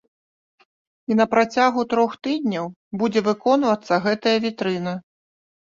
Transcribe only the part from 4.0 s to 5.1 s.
гэтая вітрына.